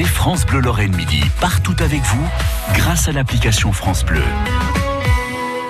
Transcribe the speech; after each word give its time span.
écoutez 0.00 0.14
France 0.14 0.46
Bleu 0.46 0.60
Lorraine 0.60 0.94
Midi, 0.94 1.22
partout 1.40 1.76
avec 1.80 2.00
vous, 2.02 2.28
grâce 2.74 3.08
à 3.08 3.12
l'application 3.12 3.72
France 3.72 4.04
Bleu. 4.04 4.22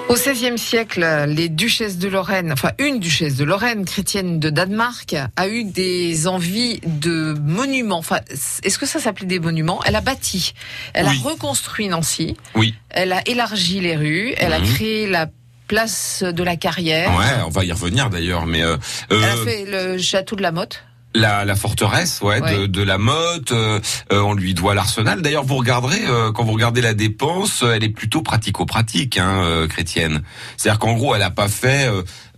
Au 0.08 0.14
XVIe 0.14 0.58
siècle, 0.58 1.24
les 1.28 1.48
duchesses 1.48 1.98
de 1.98 2.08
Lorraine, 2.08 2.52
enfin 2.52 2.72
une 2.78 2.98
duchesse 2.98 3.36
de 3.36 3.44
Lorraine, 3.44 3.84
chrétienne 3.84 4.40
de 4.40 4.50
Danemark, 4.50 5.16
a 5.36 5.48
eu 5.48 5.64
des 5.64 6.26
envies 6.26 6.80
de 6.84 7.34
monuments. 7.40 7.98
Enfin, 7.98 8.18
est-ce 8.62 8.78
que 8.78 8.86
ça 8.86 8.98
s'appelait 8.98 9.26
des 9.26 9.38
monuments? 9.38 9.80
Elle 9.84 9.96
a 9.96 10.00
bâti, 10.00 10.52
elle 10.94 11.06
a 11.06 11.12
reconstruit 11.12 11.88
Nancy. 11.88 12.36
Oui. 12.54 12.74
Elle 12.90 13.12
a 13.12 13.26
élargi 13.28 13.80
les 13.80 13.96
rues, 13.96 14.34
elle 14.36 14.52
a 14.52 14.60
mhm. 14.60 14.74
créé 14.74 15.06
la 15.08 15.28
place 15.66 16.24
de 16.24 16.42
la 16.42 16.56
carrière. 16.56 17.16
Ouais, 17.16 17.42
on 17.46 17.50
va 17.50 17.64
y 17.64 17.72
revenir 17.72 18.10
d'ailleurs, 18.10 18.46
mais 18.46 18.62
euh, 18.62 18.76
elle 19.10 19.22
a 19.22 19.36
euh, 19.36 19.44
fait 19.44 19.64
le 19.66 19.98
château 19.98 20.34
de 20.34 20.42
la 20.42 20.50
Motte. 20.50 20.82
La, 21.14 21.44
la, 21.44 21.56
forteresse, 21.56 22.20
ouais, 22.22 22.40
De, 22.40 22.66
de, 22.66 22.82
la 22.82 22.96
Motte. 22.96 23.52
Euh, 23.52 23.80
euh, 24.12 24.20
on 24.20 24.34
lui 24.34 24.54
doit 24.54 24.74
l'arsenal. 24.74 25.22
D'ailleurs, 25.22 25.44
vous 25.44 25.56
regarderez 25.56 26.00
euh, 26.06 26.30
quand 26.30 26.44
vous 26.44 26.52
regardez 26.52 26.80
la 26.80 26.94
dépense, 26.94 27.64
elle 27.64 27.82
est 27.82 27.88
plutôt 27.88 28.22
pratico-pratique, 28.22 29.18
hein, 29.18 29.66
chrétienne. 29.68 30.22
C'est-à-dire 30.56 30.78
qu'en 30.78 30.94
gros, 30.94 31.14
elle 31.14 31.22
a 31.22 31.30
pas 31.30 31.48
fait. 31.48 31.88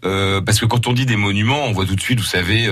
parce 0.03 0.59
que 0.59 0.65
quand 0.66 0.87
on 0.87 0.93
dit 0.93 1.07
des 1.07 1.16
monuments, 1.16 1.66
on 1.66 1.73
voit 1.73 1.85
tout 1.85 1.97
de 1.97 2.01
suite, 2.01 2.19
vous 2.19 2.25
savez, 2.25 2.71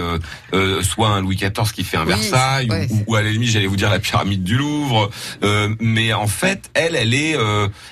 soit 0.82 1.08
un 1.08 1.20
Louis 1.20 1.36
XIV 1.36 1.72
qui 1.72 1.84
fait 1.84 1.96
un 1.96 2.04
Versailles, 2.04 2.68
ou, 2.90 3.04
ou, 3.12 3.16
à 3.16 3.22
la 3.22 3.30
limite, 3.30 3.50
j'allais 3.50 3.66
vous 3.66 3.76
dire 3.76 3.90
la 3.90 3.98
pyramide 3.98 4.42
du 4.42 4.56
Louvre. 4.56 5.10
mais 5.80 6.12
en 6.12 6.26
fait, 6.26 6.70
elle, 6.74 6.96
elle 6.96 7.14
est, 7.14 7.36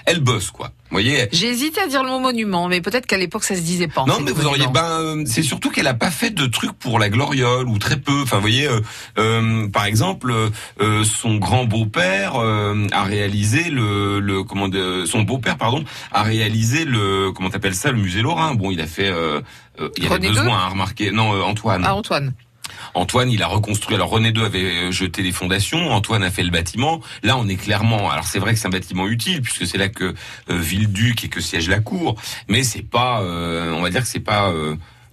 elle 0.07 0.21
bosse 0.21 0.51
quoi 0.51 0.73
voyez 0.91 1.29
J'ai 1.33 1.49
hésité 1.49 1.81
à 1.81 1.87
dire 1.87 2.03
le 2.03 2.11
mot 2.11 2.19
monument, 2.19 2.69
mais 2.69 2.81
peut-être 2.81 3.07
qu'à 3.07 3.19
l'époque 3.19 3.45
ça 3.45 3.55
se 3.55 3.61
disait 3.61 3.89
pas. 3.89 4.05
Non, 4.07 4.21
mais 4.25 4.33
vous 4.33 4.47
auriez 4.47 4.67
ben 4.69 4.85
euh, 4.85 5.25
c'est 5.27 5.43
surtout 5.43 5.71
qu'elle 5.71 5.87
a 5.87 5.95
pas 5.95 6.11
fait 6.11 6.31
de 6.31 6.47
trucs 6.47 6.73
pour 6.73 6.99
la 6.99 7.09
gloriole 7.09 7.69
ou 7.69 7.79
très 7.79 7.97
peu. 7.97 8.23
Enfin, 8.23 8.37
vous 8.37 8.43
voyez, 8.43 8.67
euh, 8.67 8.81
euh 9.19 9.69
par 9.69 9.85
exemple, 9.85 10.33
euh, 10.81 11.05
son 11.05 11.37
grand 11.37 11.65
beau-père 11.65 12.37
a 12.37 13.03
réalisé 13.05 13.71
le, 13.71 14.21
le 14.21 14.43
comment 14.43 14.69
son 15.07 15.23
beau-père 15.23 15.57
pardon 15.57 15.85
a 16.13 16.23
réalisé 16.23 16.85
le 16.85 17.33
comment 17.33 17.51
t'appelles 17.51 17.75
ça 17.75 17.91
le 17.93 17.99
musée 17.99 18.23
Lorrain. 18.23 18.55
Bon, 18.55 18.71
il 18.71 18.81
a 18.81 18.87
fait 18.87 19.13
il 19.97 20.05
y 20.05 20.07
avait 20.07 20.29
besoin 20.29 20.59
à 20.59 20.69
remarquer. 20.69 21.11
Non, 21.11 21.43
Antoine. 21.43 21.85
Ah, 21.87 21.95
Antoine. 21.95 22.33
Antoine, 22.95 23.31
il 23.31 23.43
a 23.43 23.47
reconstruit. 23.47 23.95
Alors 23.95 24.11
René 24.11 24.31
II 24.31 24.45
avait 24.45 24.65
euh, 24.65 24.91
jeté 24.91 25.23
les 25.23 25.33
fondations. 25.33 25.91
Antoine 25.91 26.23
a 26.23 26.31
fait 26.31 26.43
le 26.43 26.51
bâtiment. 26.51 27.01
Là, 27.23 27.37
on 27.37 27.49
est 27.49 27.57
clairement. 27.57 28.11
Alors 28.11 28.27
c'est 28.27 28.39
vrai 28.39 28.55
que 28.55 28.61
c'est 28.61 28.67
un 28.67 28.71
bâtiment 28.71 29.07
utile 29.07 29.43
puisque 29.43 29.67
c'est 29.67 29.79
là 29.79 29.89
que 29.89 30.15
euh, 30.51 30.59
Villeduc 30.59 31.25
et 31.25 31.29
que 31.29 31.41
siège 31.41 31.69
la 31.69 31.81
cour. 31.81 32.17
Mais 32.49 32.63
c'est 32.63 32.83
pas. 32.83 33.21
Euh, 33.23 33.73
on 33.73 33.83
va 33.83 33.91
dire 33.91 34.03
que 34.03 34.09
c'est 34.09 34.21
pas. 34.21 34.53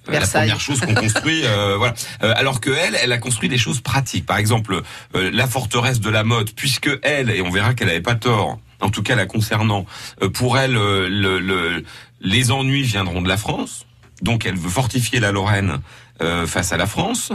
la 0.07 0.21
première 0.21 0.59
chose 0.59 0.79
qu'on 0.79 0.93
construit, 0.93 1.43
voilà. 1.77 1.93
alors 2.21 2.61
que 2.61 2.69
elle, 2.69 2.97
elle 3.01 3.11
a 3.11 3.17
construit 3.17 3.49
des 3.49 3.57
choses 3.57 3.81
pratiques. 3.81 4.25
Par 4.25 4.37
exemple, 4.37 4.81
la 5.13 5.47
forteresse 5.47 5.99
de 5.99 6.09
la 6.09 6.23
Motte, 6.23 6.53
puisque 6.55 6.89
elle, 7.01 7.29
et 7.29 7.41
on 7.41 7.49
verra 7.49 7.73
qu'elle 7.73 7.89
avait 7.89 8.01
pas 8.01 8.15
tort, 8.15 8.59
en 8.81 8.89
tout 8.89 9.03
cas 9.03 9.15
la 9.15 9.25
concernant, 9.25 9.85
pour 10.33 10.57
elle, 10.57 10.73
le, 10.73 11.83
les 12.21 12.51
ennuis 12.51 12.83
viendront 12.83 13.21
de 13.21 13.29
la 13.29 13.37
France. 13.37 13.85
Donc 14.21 14.45
elle 14.45 14.55
veut 14.55 14.69
fortifier 14.69 15.19
la 15.19 15.31
Lorraine 15.31 15.79
euh, 16.14 16.14
face 16.45 16.71
à 16.71 16.77
la 16.77 16.85
France. 16.85 17.31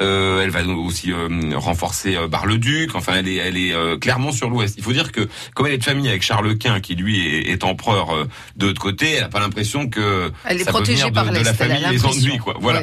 Euh, 0.00 0.42
elle 0.42 0.50
va 0.50 0.62
aussi 0.66 1.12
euh, 1.12 1.28
renforcer 1.56 2.16
Bar-le-Duc. 2.28 2.94
Enfin, 2.94 3.14
elle 3.16 3.28
est, 3.28 3.36
elle 3.36 3.56
est 3.56 4.00
clairement 4.00 4.32
sur 4.32 4.48
l'Ouest. 4.48 4.74
Il 4.78 4.84
faut 4.84 4.92
dire 4.92 5.12
que 5.12 5.28
comme 5.54 5.66
elle 5.66 5.74
est 5.74 5.78
de 5.78 5.84
famille 5.84 6.08
avec 6.08 6.22
Charles 6.22 6.56
Quint, 6.58 6.80
qui 6.80 6.94
lui 6.94 7.26
est, 7.26 7.64
empereur 7.64 8.26
de 8.56 8.66
l'autre 8.66 8.80
côté, 8.80 9.12
elle 9.12 9.22
n'a 9.22 9.28
pas 9.28 9.40
l'impression 9.40 9.88
que 9.88 10.32
elle 10.44 10.60
est 10.60 10.64
ça 10.64 10.70
protégée 10.70 11.04
peut 11.04 11.12
par 11.12 11.30
de, 11.30 11.38
la 11.38 11.52
famille 11.52 11.84
les 11.90 12.06
ennuis, 12.06 12.38
quoi. 12.38 12.54
Voilà. 12.60 12.82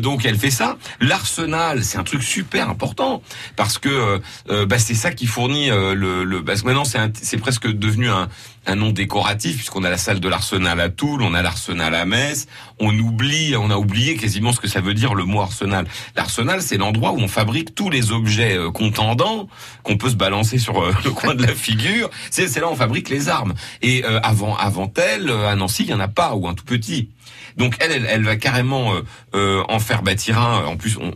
donc 0.00 0.24
elle 0.24 0.36
fait 0.36 0.50
ça. 0.50 0.78
L'arsenal, 1.00 1.84
c'est 1.84 1.98
un 1.98 2.02
truc 2.02 2.22
super 2.22 2.68
important 2.68 3.22
parce 3.56 3.78
que 3.78 4.20
bah, 4.48 4.78
c'est 4.78 4.94
ça 4.94 5.12
qui 5.12 5.26
fournit 5.26 5.68
le, 5.68 6.24
le. 6.24 6.44
Parce 6.44 6.62
que 6.62 6.66
maintenant, 6.66 6.84
c'est 6.84 7.38
presque 7.38 7.68
devenu 7.68 8.08
un 8.08 8.28
un 8.66 8.74
nom 8.74 8.90
décoratif 8.90 9.56
puisqu'on 9.56 9.84
a 9.84 9.90
la 9.90 9.98
salle 9.98 10.20
de 10.20 10.28
l'Arsenal 10.28 10.80
à 10.80 10.88
Toul, 10.90 11.22
on 11.22 11.34
a 11.34 11.42
l'Arsenal 11.42 11.94
à 11.94 12.04
Metz, 12.04 12.46
on 12.78 12.96
oublie, 12.98 13.54
on 13.56 13.70
a 13.70 13.76
oublié 13.76 14.16
quasiment 14.16 14.52
ce 14.52 14.60
que 14.60 14.68
ça 14.70 14.80
veut 14.80 14.94
dire 14.94 15.14
le 15.14 15.24
mot 15.24 15.40
Arsenal. 15.40 15.86
L'Arsenal, 16.16 16.62
c'est 16.62 16.76
l'endroit 16.76 17.12
où 17.12 17.18
on 17.18 17.28
fabrique 17.28 17.74
tous 17.74 17.90
les 17.90 18.12
objets 18.12 18.56
euh, 18.56 18.70
contendants 18.70 19.48
qu'on 19.82 19.96
peut 19.96 20.08
se 20.08 20.16
balancer 20.16 20.58
sur 20.58 20.82
euh, 20.82 20.92
le 21.04 21.10
coin 21.10 21.34
de 21.34 21.42
la 21.42 21.54
figure. 21.54 22.08
C'est 22.30 22.54
là 22.56 22.68
où 22.68 22.70
on 22.70 22.76
fabrique 22.76 23.08
les 23.08 23.28
armes. 23.28 23.54
Et 23.82 24.04
euh, 24.04 24.20
avant, 24.22 24.56
avant 24.56 24.90
elle, 24.96 25.30
à 25.30 25.54
Nancy, 25.56 25.84
il 25.84 25.90
y 25.90 25.94
en 25.94 26.00
a 26.00 26.08
pas 26.08 26.34
ou 26.34 26.48
un 26.48 26.54
tout 26.54 26.64
petit. 26.64 27.10
Donc 27.56 27.76
elle, 27.80 28.06
elle, 28.08 28.24
va 28.24 28.36
carrément 28.36 28.94
en 29.34 29.78
faire 29.80 30.02
bâtir 30.02 30.40
un. 30.40 30.64
En 30.66 30.76
plus, 30.76 30.96
on, 30.98 31.10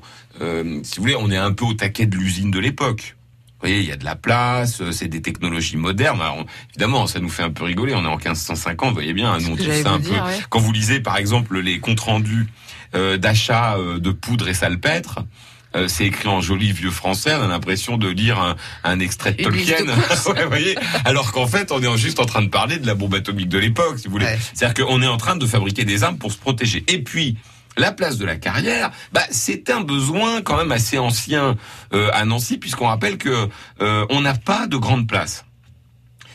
si 0.83 0.97
vous 0.97 1.03
voulez, 1.03 1.17
on 1.17 1.31
est 1.31 1.37
un 1.37 1.53
peu 1.53 1.65
au 1.65 1.75
taquet 1.75 2.07
de 2.07 2.17
l'usine 2.17 2.51
de 2.51 2.59
l'époque 2.59 3.15
voyez, 3.69 3.81
il 3.81 3.89
y 3.89 3.93
a 3.93 3.97
de 3.97 4.05
la 4.05 4.17
place, 4.17 4.81
euh, 4.81 4.93
c'est 4.93 5.09
des 5.09 5.23
technologies 5.23 5.77
modernes. 5.77 6.21
Alors, 6.21 6.45
évidemment, 6.71 7.07
ça 7.07 7.21
nous 7.21 7.29
fait 7.29 7.43
un 7.43 7.51
peu 7.51 7.65
rigoler. 7.65 7.95
On 7.95 8.05
est 8.05 8.09
en 8.09 8.17
1550, 8.17 8.89
vous 8.89 8.95
voyez 8.95 9.13
bien. 9.13 9.39
Nous, 9.39 9.53
on 9.53 9.83
ça 9.83 9.91
un 9.91 10.01
peu. 10.01 10.15
Quand 10.51 10.61
vous 10.61 10.73
lisez, 10.73 11.01
par 11.01 11.17
exemple, 11.17 11.59
les 11.59 11.79
comptes 11.81 12.01
rendus 12.01 12.47
euh, 12.95 13.17
d'achat 13.17 13.77
euh, 13.77 13.99
de 13.99 14.11
poudre 14.11 14.49
et 14.49 14.55
salpêtre, 14.55 15.21
c'est 15.89 16.07
écrit 16.07 16.29
en 16.29 16.41
joli 16.41 16.71
vieux 16.71 16.93
français, 16.93 17.35
on 17.35 17.43
a 17.43 17.49
l'impression 17.49 17.97
de 17.97 18.07
lire 18.07 18.55
un, 18.85 19.01
extrait 19.01 19.33
de 19.33 19.43
Tolkien. 19.43 19.85
ouais, 20.29 20.47
voyez 20.47 20.77
Alors 21.05 21.33
qu'en 21.33 21.49
fait, 21.49 21.73
on 21.73 21.83
est 21.83 21.99
juste 21.99 22.21
en 22.21 22.27
train 22.27 22.43
de 22.43 22.49
parler 22.49 22.79
de 22.79 22.87
la 22.87 22.95
bombe 22.95 23.13
atomique 23.13 23.49
de 23.49 23.59
l'époque, 23.59 23.99
si 23.99 24.07
vous 24.07 24.13
voulez. 24.13 24.39
C'est-à-dire 24.53 24.87
qu'on 24.87 25.03
est 25.03 25.09
en 25.09 25.17
train 25.17 25.35
de 25.35 25.45
fabriquer 25.47 25.85
des 25.85 26.05
armes 26.05 26.17
pour 26.17 26.31
se 26.31 26.39
protéger. 26.39 26.85
Et 26.87 27.03
puis, 27.03 27.39
la 27.77 27.93
place 27.93 28.19
de 28.19 28.25
la 28.25 28.37
carrière, 28.37 28.91
bah, 29.13 29.23
c'est 29.31 29.71
un 29.71 29.81
besoin 29.81 30.43
quand 30.43 30.57
même 30.57 30.73
assez 30.73 30.99
ancien 30.99 31.57
euh, 31.93 32.11
à 32.13 32.25
Nancy, 32.25 32.59
puisqu'on 32.59 32.87
rappelle 32.87 33.19
que 33.19 33.49
euh, 33.81 34.07
on 34.11 34.21
n'a 34.21 34.35
pas 34.35 34.67
de 34.67 34.77
grande 34.77 35.09
place. 35.09 35.45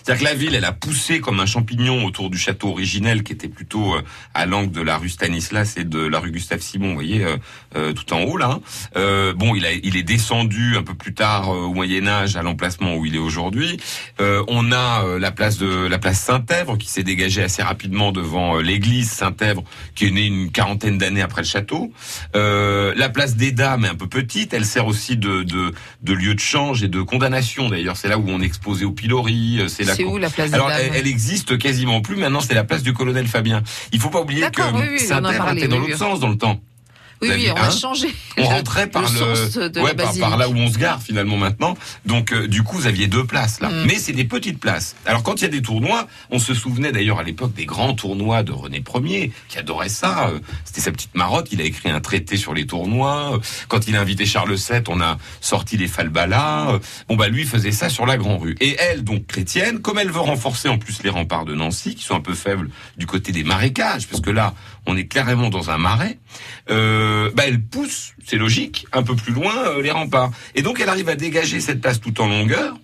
C'est-à-dire 0.03 0.27
que 0.27 0.33
la 0.33 0.35
ville, 0.35 0.55
elle 0.55 0.65
a 0.65 0.71
poussé 0.71 1.19
comme 1.19 1.39
un 1.39 1.45
champignon 1.45 2.05
autour 2.05 2.29
du 2.29 2.37
château 2.37 2.69
originel 2.69 3.23
qui 3.23 3.33
était 3.33 3.47
plutôt 3.47 3.95
euh, 3.95 4.01
à 4.33 4.45
l'angle 4.45 4.71
de 4.71 4.81
la 4.81 4.97
rue 4.97 5.09
Stanislas 5.09 5.77
et 5.77 5.83
de 5.83 5.99
la 5.99 6.19
rue 6.19 6.31
Gustave 6.31 6.61
Simon, 6.61 6.89
vous 6.89 6.93
voyez, 6.95 7.23
euh, 7.23 7.37
euh, 7.75 7.93
tout 7.93 8.13
en 8.13 8.21
haut 8.21 8.37
là. 8.37 8.59
Hein. 8.95 9.33
bon, 9.35 9.55
il, 9.55 9.65
a, 9.65 9.71
il 9.71 9.97
est 9.97 10.03
descendu 10.03 10.77
un 10.77 10.83
peu 10.83 10.93
plus 10.93 11.13
tard 11.13 11.49
au 11.49 11.73
Moyen 11.73 12.07
Âge 12.07 12.35
à 12.35 12.41
l'emplacement 12.41 12.95
où 12.95 13.05
il 13.05 13.15
est 13.15 13.19
aujourd'hui. 13.19 13.77
on 14.19 14.71
a 14.71 15.19
la 15.19 15.31
place 15.31 15.57
de 15.57 15.87
la 15.87 15.99
place 15.99 16.19
Saint-Èvre 16.19 16.77
qui 16.77 16.87
s'est 16.87 17.03
dégagée 17.03 17.43
assez 17.43 17.61
rapidement 17.61 18.11
devant 18.11 18.57
l'église 18.57 19.11
Saint-Èvre 19.11 19.63
qui 19.95 20.07
est 20.07 20.11
née 20.11 20.25
une 20.25 20.51
quarantaine 20.51 20.97
d'années 20.97 21.21
après 21.21 21.41
le 21.41 21.47
château. 21.47 21.91
la 22.33 23.09
place 23.09 23.35
des 23.35 23.51
Dames 23.51 23.85
est 23.85 23.89
un 23.89 23.95
peu 23.95 24.07
petite, 24.07 24.53
elle 24.53 24.65
sert 24.65 24.87
aussi 24.87 25.17
de, 25.17 25.43
de, 25.43 25.73
de 26.01 26.13
lieu 26.13 26.33
de 26.33 26.39
change 26.39 26.83
et 26.83 26.87
de 26.87 27.01
condamnation 27.01 27.69
d'ailleurs. 27.69 27.97
C'est 27.97 28.09
là 28.09 28.17
où 28.17 28.25
on 28.27 28.41
est 28.41 28.45
exposé 28.45 28.85
au 28.85 28.91
pilori, 28.91 29.61
là 29.89 29.95
c'est 29.95 30.03
où 30.05 30.17
la 30.17 30.29
place 30.29 30.53
Alors, 30.53 30.71
elle, 30.71 31.07
existe 31.07 31.57
quasiment 31.57 32.01
plus. 32.01 32.15
Maintenant, 32.15 32.41
c'est 32.41 32.53
la 32.53 32.63
place 32.63 32.83
du 32.83 32.93
colonel 32.93 33.27
Fabien. 33.27 33.63
Il 33.91 33.99
faut 33.99 34.09
pas 34.09 34.21
oublier 34.21 34.41
que 34.51 34.61
oui, 34.73 34.99
Saint-Ève 34.99 35.57
était 35.57 35.67
dans 35.67 35.79
l'autre 35.79 35.97
sens 35.97 36.19
dans 36.19 36.29
le 36.29 36.37
temps. 36.37 36.59
Oui, 37.21 37.29
oui, 37.33 37.49
on 37.51 37.55
a 37.55 37.69
changé. 37.69 38.07
On 38.37 38.43
rentrait 38.43 38.87
par 38.87 39.01
le, 39.01 39.81
ouais, 39.81 39.93
par, 39.93 40.37
là 40.37 40.47
où 40.47 40.55
on 40.55 40.71
se 40.71 40.77
gare 40.77 41.01
finalement 41.01 41.35
maintenant. 41.35 41.75
Donc 42.05 42.31
euh, 42.31 42.47
du 42.47 42.63
coup, 42.63 42.77
vous 42.77 42.87
aviez 42.87 43.07
deux 43.07 43.25
places 43.25 43.59
là. 43.59 43.69
Mm. 43.69 43.85
Mais 43.87 43.95
c'est 43.95 44.13
des 44.13 44.23
petites 44.23 44.59
places. 44.59 44.95
Alors 45.05 45.23
quand 45.23 45.41
il 45.41 45.41
y 45.41 45.45
a 45.45 45.49
des 45.49 45.61
tournois, 45.61 46.07
on 46.29 46.39
se 46.39 46.53
souvenait 46.53 46.91
d'ailleurs 46.91 47.19
à 47.19 47.23
l'époque 47.23 47.53
des 47.53 47.65
grands 47.65 47.93
tournois 47.93 48.43
de 48.43 48.53
René 48.53 48.81
Ier, 49.03 49.31
qui 49.49 49.57
adorait 49.57 49.89
ça. 49.89 50.29
Euh, 50.29 50.39
c'était 50.63 50.81
sa 50.81 50.91
petite 50.91 51.15
marotte. 51.15 51.49
Il 51.51 51.59
a 51.61 51.65
écrit 51.65 51.89
un 51.89 51.99
traité 51.99 52.37
sur 52.37 52.53
les 52.53 52.65
tournois. 52.65 53.39
Quand 53.67 53.87
il 53.87 53.95
a 53.97 54.01
invité 54.01 54.25
Charles 54.25 54.55
VII, 54.55 54.83
on 54.87 55.01
a 55.01 55.17
sorti 55.41 55.75
les 55.75 55.87
falbalas. 55.87 56.79
Bon 57.09 57.15
bah 57.15 57.27
lui 57.27 57.43
faisait 57.45 57.71
ça 57.71 57.89
sur 57.89 58.05
la 58.05 58.17
Grand 58.17 58.37
Rue. 58.37 58.55
Et 58.61 58.77
elle, 58.79 59.03
donc 59.03 59.27
chrétienne, 59.27 59.79
comme 59.79 59.99
elle 59.99 60.11
veut 60.11 60.19
renforcer 60.19 60.69
en 60.69 60.77
plus 60.77 61.03
les 61.03 61.09
remparts 61.09 61.45
de 61.45 61.53
Nancy, 61.53 61.95
qui 61.95 62.03
sont 62.03 62.15
un 62.15 62.21
peu 62.21 62.33
faibles 62.33 62.69
du 62.97 63.05
côté 63.05 63.31
des 63.31 63.43
marécages, 63.43 64.07
parce 64.07 64.21
que 64.21 64.29
là, 64.29 64.53
on 64.85 64.95
est 64.95 65.05
clairement 65.05 65.49
dans 65.49 65.69
un 65.69 65.77
marais. 65.77 66.17
Euh, 66.69 67.08
euh, 67.09 67.31
bah, 67.35 67.43
elle 67.45 67.61
pousse, 67.61 68.13
c'est 68.25 68.37
logique, 68.37 68.87
un 68.91 69.03
peu 69.03 69.15
plus 69.15 69.33
loin 69.33 69.55
euh, 69.67 69.81
les 69.81 69.91
remparts. 69.91 70.31
Et 70.55 70.61
donc 70.61 70.79
elle 70.79 70.89
arrive 70.89 71.09
à 71.09 71.15
dégager 71.15 71.59
cette 71.59 71.81
place 71.81 71.99
tout 71.99 72.21
en 72.21 72.27
longueur, 72.27 72.77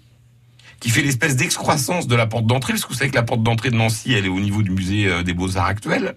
qui 0.80 0.90
fait 0.90 1.02
l'espèce 1.02 1.36
d'excroissance 1.36 2.08
de 2.08 2.16
la 2.16 2.28
porte 2.28 2.46
d'entrée, 2.46 2.74
parce 2.74 2.84
que 2.84 2.90
vous 2.90 2.96
savez 2.96 3.10
que 3.10 3.16
la 3.16 3.24
porte 3.24 3.44
d'entrée 3.44 3.70
de 3.70 3.76
Nancy, 3.76 4.14
elle 4.14 4.26
est 4.26 4.30
au 4.30 4.40
niveau 4.40 4.62
du 4.62 4.72
musée 4.72 5.08
euh, 5.08 5.24
des 5.24 5.34
beaux-arts 5.34 5.66
actuel 5.66 6.16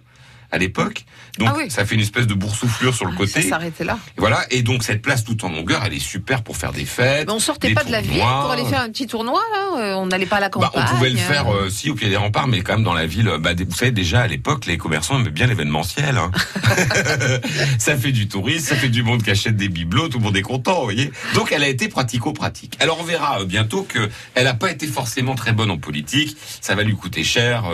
à 0.50 0.59
l'époque. 0.59 1.05
Donc 1.39 1.50
ah 1.53 1.71
ça 1.71 1.85
fait 1.85 1.95
une 1.95 2.00
espèce 2.00 2.27
de 2.27 2.35
boursouflure 2.35 2.95
sur 2.95 3.05
le 3.05 3.12
ah, 3.15 3.19
côté. 3.19 3.43
Ça 3.43 3.49
s'arrêtait 3.49 3.85
là. 3.85 3.99
voilà, 4.17 4.45
et 4.50 4.62
donc 4.62 4.83
cette 4.83 5.03
place 5.03 5.25
tout 5.25 5.45
en 5.45 5.50
longueur, 5.50 5.83
elle 5.85 5.95
est 5.95 5.99
super 5.99 6.43
pour 6.43 6.56
faire 6.56 6.73
des 6.73 6.85
fêtes. 6.85 7.27
Mais 7.27 7.33
on 7.33 7.39
sortait 7.39 7.75
pas 7.75 7.85
de 7.85 7.93
la 7.93 8.00
ville 8.00 8.21
pour 8.21 8.50
aller 8.50 8.65
faire 8.65 8.81
un 8.81 8.91
petit 8.91 9.06
tournoi 9.06 9.41
là, 9.53 9.81
euh, 9.81 9.95
on 9.95 10.06
n'allait 10.06 10.27
pas 10.27 10.37
à 10.37 10.41
la 10.41 10.49
campagne. 10.49 10.71
Bah, 10.75 10.87
on 10.91 10.95
pouvait 10.95 11.11
le 11.11 11.17
faire 11.17 11.53
euh, 11.53 11.69
si 11.71 11.91
au 11.91 11.95
pied 11.95 12.09
des 12.09 12.17
remparts, 12.17 12.49
mais 12.49 12.62
quand 12.62 12.75
même 12.75 12.85
dans 12.85 12.95
la 12.95 13.06
ville. 13.06 13.31
Bah, 13.41 13.50
vous 13.55 13.75
savez 13.75 13.91
déjà 13.91 14.21
à 14.21 14.27
l'époque, 14.27 14.67
les 14.67 14.79
commerçants 14.79 15.19
aimaient 15.21 15.31
bien 15.31 15.47
l'événementiel. 15.47 16.17
Hein. 16.17 16.31
ça 17.79 17.97
fait 17.97 18.12
du 18.12 18.29
tourisme, 18.29 18.67
ça 18.67 18.77
fait 18.77 18.89
du 18.89 19.03
monde 19.03 19.23
qui 19.23 19.31
achète 19.31 19.56
des 19.56 19.69
bibelots, 19.69 20.09
tout 20.09 20.19
le 20.19 20.25
monde 20.25 20.37
est 20.37 20.43
content, 20.43 20.79
vous 20.79 20.85
voyez. 20.85 21.12
Donc 21.35 21.53
elle 21.53 21.62
a 21.62 21.69
été 21.69 21.89
pratico-pratique. 21.89 22.77
Alors 22.81 22.99
on 23.00 23.05
verra 23.05 23.41
euh, 23.41 23.45
bientôt 23.45 23.83
que 23.83 24.09
elle 24.35 24.45
n'a 24.45 24.55
pas 24.55 24.71
été 24.71 24.87
forcément 24.87 25.35
très 25.35 25.53
bonne 25.53 25.71
en 25.71 25.79
politique. 25.79 26.37
Ça 26.61 26.75
va 26.75 26.83
lui 26.83 26.97
coûter 26.97 27.23
cher, 27.23 27.65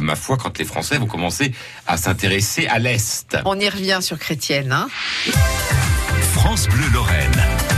ma 0.00 0.16
foi, 0.16 0.36
quand 0.36 0.58
les 0.58 0.64
Français 0.64 0.98
vont 0.98 1.06
commencer 1.06 1.52
à 1.86 1.97
s'intéresser 1.98 2.66
à 2.66 2.78
l'Est. 2.78 3.36
On 3.44 3.58
y 3.58 3.68
revient 3.68 3.98
sur 4.00 4.18
Chrétienne. 4.18 4.72
Hein 4.72 4.88
France 6.32 6.68
Bleu 6.68 6.88
Lorraine. 6.92 7.77